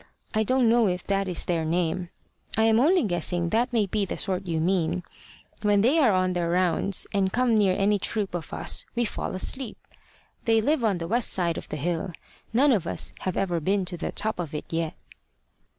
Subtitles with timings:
[0.33, 2.09] I don't know if that is their name;
[2.57, 5.03] I am only guessing that may be the sort you mean
[5.61, 9.35] when they are on their rounds and come near any troop of us we fall
[9.35, 9.77] asleep.
[10.45, 12.13] They live on the west side of the hill.
[12.51, 14.95] None of us have ever been to the top of it yet."